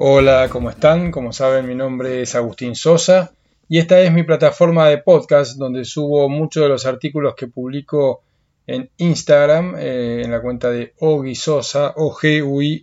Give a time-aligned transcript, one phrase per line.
[0.00, 1.10] Hola, ¿cómo están?
[1.10, 3.32] Como saben, mi nombre es Agustín Sosa
[3.68, 8.22] y esta es mi plataforma de podcast donde subo muchos de los artículos que publico
[8.64, 12.80] en Instagram, eh, en la cuenta de Ogi Sosa, O-G-U-I-S-O-S-A,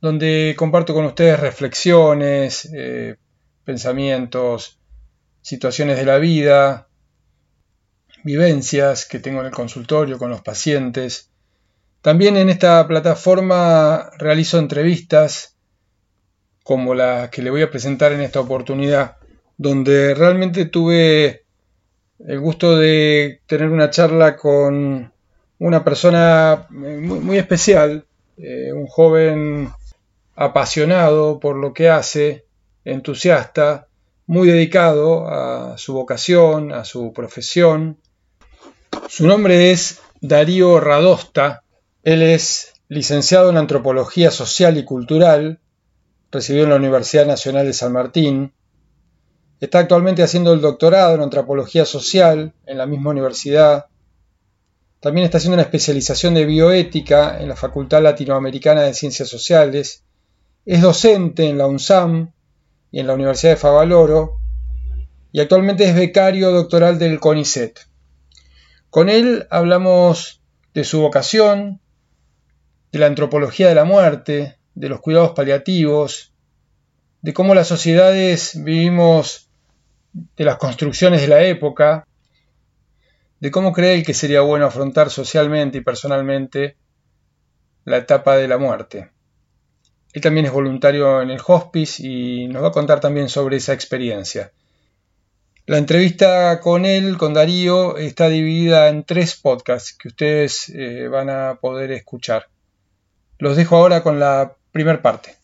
[0.00, 3.16] donde comparto con ustedes reflexiones, eh,
[3.62, 4.80] pensamientos,
[5.42, 6.88] situaciones de la vida,
[8.24, 11.30] vivencias que tengo en el consultorio con los pacientes.
[12.06, 15.56] También en esta plataforma realizo entrevistas
[16.62, 19.16] como la que le voy a presentar en esta oportunidad,
[19.56, 21.42] donde realmente tuve
[22.20, 25.12] el gusto de tener una charla con
[25.58, 29.72] una persona muy, especial, eh, un joven
[30.36, 32.44] apasionado por lo que hace,
[32.84, 33.88] entusiasta,
[34.26, 37.98] muy dedicado a su vocación, a su profesión.
[39.08, 41.64] Su nombre es Darío Radosta,
[42.06, 45.58] él es licenciado en Antropología Social y Cultural,
[46.30, 48.52] recibió en la Universidad Nacional de San Martín,
[49.58, 53.86] está actualmente haciendo el doctorado en Antropología Social en la misma universidad,
[55.00, 60.04] también está haciendo una especialización de bioética en la Facultad Latinoamericana de Ciencias Sociales,
[60.64, 62.30] es docente en la UNSAM
[62.92, 64.36] y en la Universidad de Favaloro,
[65.32, 67.80] y actualmente es becario doctoral del CONICET.
[68.90, 70.40] Con él hablamos
[70.72, 71.80] de su vocación,
[72.92, 76.32] de la antropología de la muerte, de los cuidados paliativos,
[77.22, 79.48] de cómo las sociedades vivimos
[80.12, 82.06] de las construcciones de la época,
[83.40, 86.76] de cómo cree él que sería bueno afrontar socialmente y personalmente
[87.84, 89.10] la etapa de la muerte.
[90.12, 93.74] Él también es voluntario en el hospice y nos va a contar también sobre esa
[93.74, 94.52] experiencia.
[95.66, 101.28] La entrevista con él, con Darío, está dividida en tres podcasts que ustedes eh, van
[101.28, 102.46] a poder escuchar.
[103.38, 105.34] Los dejo ahora con la primera parte.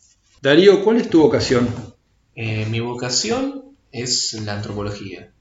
[0.41, 1.69] Darío, ¿cuál es tu vocación?
[2.34, 5.33] Eh, mi vocación es la antropología.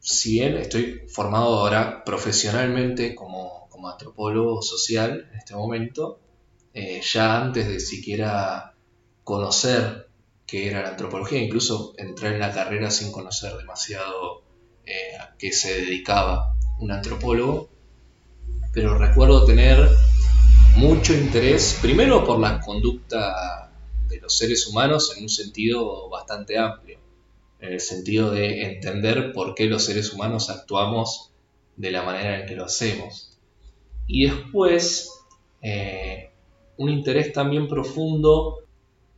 [0.00, 6.18] Si bien estoy formado ahora profesionalmente como, como antropólogo social en este momento,
[6.74, 8.74] eh, ya antes de siquiera
[9.22, 10.08] conocer
[10.46, 14.42] qué era la antropología, incluso entré en la carrera sin conocer demasiado
[14.84, 17.70] eh, a qué se dedicaba un antropólogo,
[18.72, 19.88] pero recuerdo tener
[21.04, 23.70] mucho interés, primero por la conducta
[24.08, 26.98] de los seres humanos en un sentido bastante amplio,
[27.60, 31.30] en el sentido de entender por qué los seres humanos actuamos
[31.76, 33.38] de la manera en que lo hacemos.
[34.06, 35.10] Y después,
[35.60, 36.30] eh,
[36.78, 38.60] un interés también profundo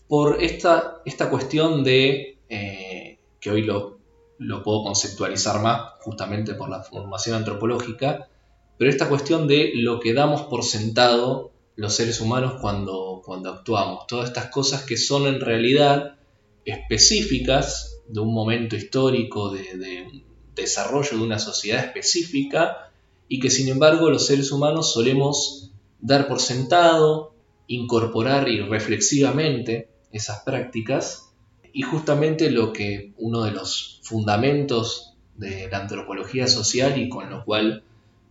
[0.08, 4.00] por esta, esta cuestión de, eh, que hoy lo,
[4.38, 8.28] lo puedo conceptualizar más justamente por la formación antropológica,
[8.76, 14.06] pero esta cuestión de lo que damos por sentado los seres humanos cuando, cuando actuamos,
[14.06, 16.16] todas estas cosas que son en realidad
[16.64, 22.90] específicas de un momento histórico, de, de desarrollo de una sociedad específica,
[23.28, 25.70] y que sin embargo los seres humanos solemos
[26.00, 27.34] dar por sentado,
[27.66, 31.32] incorporar irreflexivamente esas prácticas,
[31.72, 37.44] y justamente lo que uno de los fundamentos de la antropología social y con lo
[37.44, 37.82] cual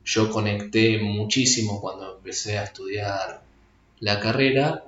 [0.06, 3.42] yo conecté muchísimo cuando empecé a estudiar
[4.00, 4.86] la carrera,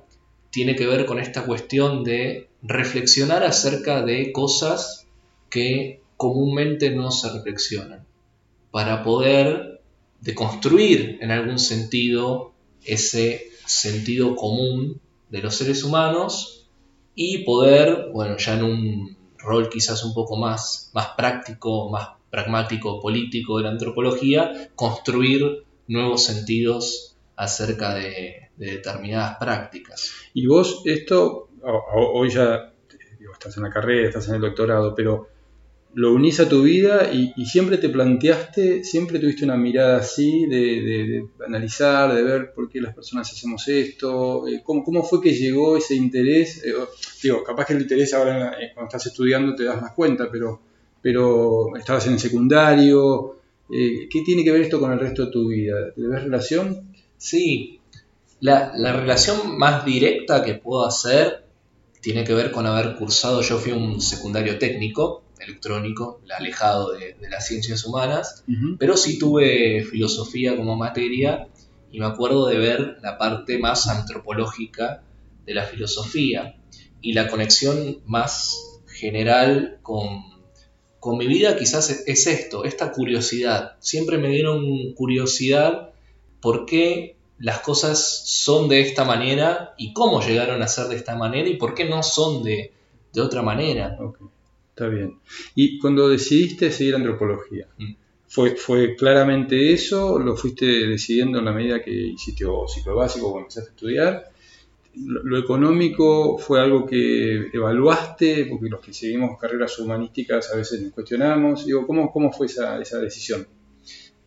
[0.51, 5.07] tiene que ver con esta cuestión de reflexionar acerca de cosas
[5.49, 8.05] que comúnmente no se reflexionan,
[8.71, 9.81] para poder
[10.21, 16.69] deconstruir en algún sentido ese sentido común de los seres humanos
[17.15, 22.99] y poder, bueno, ya en un rol quizás un poco más, más práctico, más pragmático
[22.99, 30.11] político de la antropología, construir nuevos sentidos acerca de, determinadas prácticas.
[30.33, 31.49] Y vos esto,
[31.93, 32.73] hoy ya
[33.37, 35.29] estás en la carrera, estás en el doctorado, pero
[35.93, 41.25] lo unís a tu vida y, siempre te planteaste, siempre tuviste una mirada así de,
[41.45, 45.95] analizar, de ver por qué las personas hacemos esto, eh, cómo, fue que llegó ese
[45.95, 46.63] interés.
[46.63, 46.73] Eh,
[47.23, 50.61] digo, capaz que el interés ahora eh, cuando estás estudiando te das más cuenta, pero
[51.01, 53.37] pero estabas en el secundario.
[53.71, 55.75] Eh, ¿Qué tiene que ver esto con el resto de tu vida?
[55.95, 56.93] ¿Le ves relación?
[57.17, 57.77] Sí,
[58.39, 61.43] la, relación más directa que puedo hacer
[62.01, 67.47] tiene que ver con haber cursado, yo fui un secundario técnico, electrónico, alejado de, las
[67.47, 68.43] ciencias humanas,
[68.77, 71.47] pero sí tuve filosofía como materia
[71.91, 75.03] y me acuerdo de ver la parte más antropológica
[75.45, 76.55] de la filosofía
[77.01, 80.36] y la conexión más general con
[81.07, 83.77] con mi vida quizás es esto, esta curiosidad.
[83.79, 85.93] Siempre me dieron curiosidad
[86.41, 91.15] por qué las cosas son de esta manera y cómo llegaron a ser de esta
[91.15, 92.73] manera y por qué no son de,
[93.15, 93.97] otra manera.
[94.67, 95.17] Está bien.
[95.55, 97.69] ¿Y cuando decidiste seguir antropología?
[97.77, 97.93] Mm.
[98.27, 100.19] ¿Fue, ¿Fue claramente eso?
[100.19, 104.31] ¿Lo fuiste decidiendo en la medida que hiciste o ciclo básico o empezaste a estudiar?
[105.05, 108.45] ¿Lo, económico fue algo que evaluaste?
[108.45, 111.65] Porque los que seguimos carreras humanísticas a veces nos cuestionamos.
[111.65, 113.47] Digo, ¿cómo, cómo fue esa, esa decisión?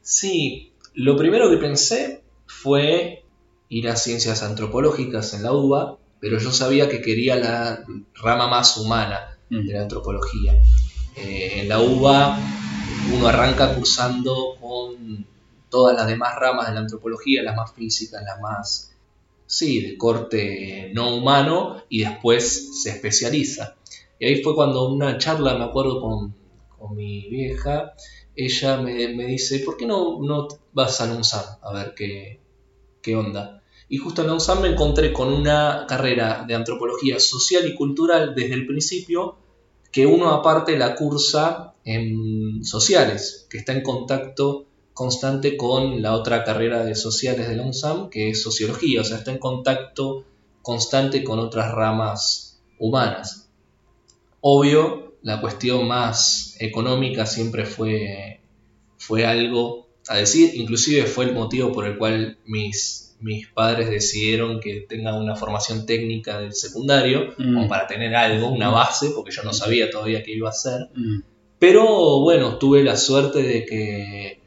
[0.00, 3.24] Sí, lo primero que pensé fue
[3.68, 7.84] ir a ciencias antropológicas en la UBA, pero yo sabía que quería la
[8.14, 10.54] rama más humana de la antropología.
[11.16, 12.38] Eh, en la UBA
[13.12, 15.26] uno arranca cursando con
[15.68, 18.89] todas las demás ramas de la antropología, las más físicas, las más,
[19.50, 23.76] sí, de corte no humano, y después se especializa.
[24.18, 26.34] Y ahí fue cuando una charla, me acuerdo, con,
[26.68, 27.94] con mi vieja,
[28.36, 32.40] ella me, me, dice, ¿por qué no, no vas a la UNSAM a ver qué,
[33.02, 33.62] qué onda?
[33.88, 38.34] Y justo en la UNSAM me encontré con una carrera de antropología social y cultural
[38.36, 39.36] desde el principio,
[39.90, 44.66] que uno aparte la cursa en sociales, que está en contacto
[45.00, 49.16] constante con la otra carrera de sociales de la UNSAM, que es sociología, o sea,
[49.16, 50.26] está en contacto
[50.60, 53.48] constante con otras ramas humanas.
[54.42, 58.42] Obvio, la cuestión más económica siempre fue,
[58.98, 64.60] fue algo a decir, inclusive fue el motivo por el cual mis mis padres decidieron
[64.60, 67.54] que tenga una formación técnica del secundario, mm.
[67.54, 70.88] como para tener algo, una base, porque yo no sabía todavía qué iba a hacer.
[70.94, 71.20] Mm.
[71.58, 74.39] Pero bueno, tuve la suerte de que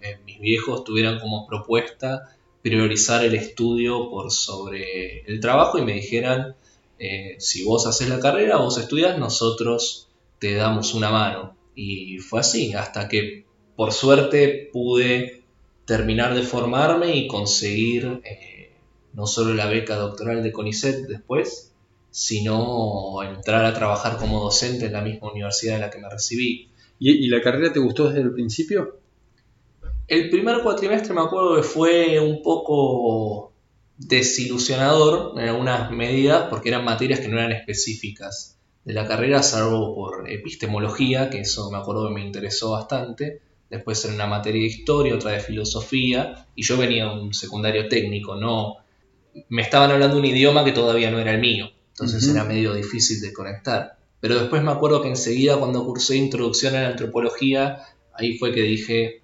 [0.44, 6.56] viejos tuvieran como propuesta priorizar el estudio por sobre el trabajo y me dijeran,
[7.00, 10.08] eh, si vos haces la carrera, vos estudias, nosotros
[10.40, 11.56] te damos una mano.
[11.76, 13.46] Y fue así, hasta que
[13.76, 15.44] por suerte pude
[15.86, 18.72] terminar de formarme y conseguir eh,
[19.14, 21.74] no solo la beca doctoral de CONICET después,
[22.10, 26.70] sino entrar a trabajar como docente en la misma universidad en la que me recibí.
[27.00, 29.00] ¿Y, la carrera te gustó desde el principio?
[30.14, 33.52] El primer cuatrimestre me acuerdo que fue un poco
[33.98, 39.96] desilusionador en algunas medidas porque eran materias que no eran específicas de la carrera, salvo
[39.96, 43.42] por epistemología, que eso me acuerdo que me interesó bastante.
[43.72, 47.88] Después era una materia de historia, otra de filosofía, y yo venía de un secundario
[47.88, 48.76] técnico, no
[49.50, 53.20] me estaban hablando un idioma que todavía no era el mío, entonces era medio difícil
[53.20, 53.98] de conectar.
[54.20, 57.80] Pero después me acuerdo que enseguida cuando cursé introducción a la antropología,
[58.14, 59.23] ahí fue que dije,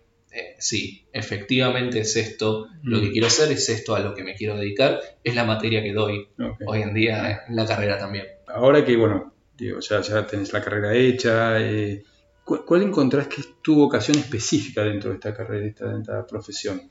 [0.59, 4.57] sí, efectivamente es esto, lo que quiero hacer es esto a lo que me quiero
[4.57, 6.27] dedicar, es la materia que doy
[6.65, 8.25] hoy en día en la carrera también.
[8.47, 12.03] Ahora que, bueno, digo, ya, ya tenés la carrera hecha, eh,
[12.43, 16.89] ¿cuál encontrás que es tu vocación específica dentro de esta carrera, de esta profesión?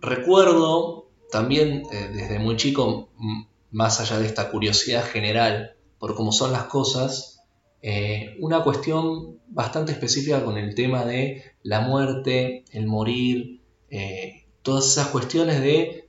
[0.00, 3.10] Recuerdo también eh, desde muy chico,
[3.70, 7.38] más allá de esta curiosidad general por cómo son las cosas,
[7.82, 13.60] eh, una cuestión bastante específica con el tema de la muerte, el morir,
[13.90, 16.08] eh, todas esas cuestiones de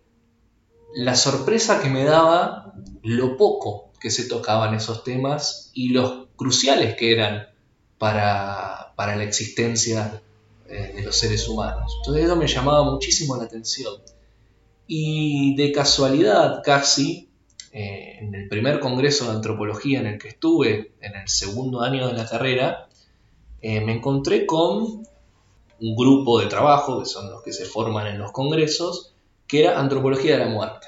[0.95, 2.73] la sorpresa que me daba
[3.03, 7.47] lo poco que se tocaban esos temas y los cruciales que eran
[7.97, 10.21] para, para la existencia
[10.65, 11.95] de los seres humanos.
[11.97, 13.95] Entonces eso me llamaba muchísimo la atención.
[14.85, 17.29] Y de casualidad casi,
[17.71, 22.07] eh, en el primer congreso de antropología en el que estuve, en el segundo año
[22.07, 22.87] de la carrera,
[23.61, 25.03] eh, me encontré con
[25.81, 29.15] un grupo de trabajo, que son los que se forman en los congresos,
[29.47, 30.87] que era antropología de la muerte.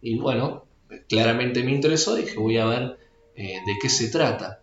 [0.00, 0.64] Y bueno,
[1.08, 2.98] claramente me interesó, dije voy a ver
[3.36, 4.60] eh, de qué se trata.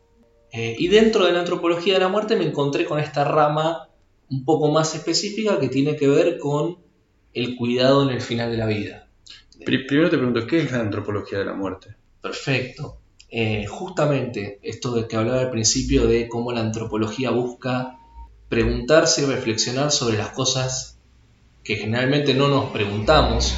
[0.51, 3.89] y dentro de la antropología de la muerte me encontré con esta rama
[4.29, 6.77] un poco más específica que tiene que ver con
[7.34, 9.08] el cuidado en el final de la vida.
[9.65, 11.96] Primero te pregunto, ¿qué es la antropología de la muerte?
[12.22, 12.98] Perfecto.
[13.29, 17.99] Eh, justamente esto de que hablaba al principio de cómo la antropología busca
[18.50, 20.98] preguntarse y reflexionar sobre las cosas
[21.63, 23.53] que generalmente no nos preguntamos.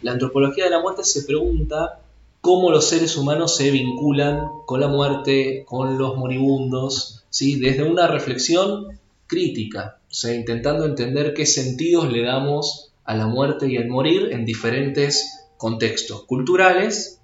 [0.00, 2.00] La antropología de la muerte se pregunta
[2.40, 7.58] cómo los seres humanos se vinculan con la muerte, con los moribundos, ¿sí?
[7.58, 13.76] desde una reflexión crítica, o intentando entender qué sentidos le damos a la muerte y
[13.76, 17.20] al morir en diferentes contextos culturales,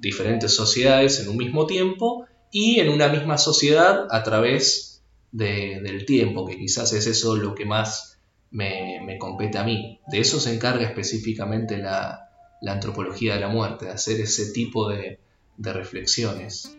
[0.00, 4.95] diferentes sociedades en un mismo tiempo y en una misma sociedad a través
[5.36, 8.18] del tiempo, que quizás es eso lo que más
[8.50, 10.00] me, compete a mí.
[10.06, 12.22] De eso se encarga específicamente la,
[12.66, 15.18] antropología de la muerte, de hacer ese tipo de
[15.58, 16.75] reflexiones.